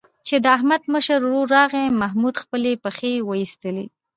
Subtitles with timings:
[0.27, 3.85] چې د احمد مشر ورور راغی، محمود خپلې پښې وایستلې.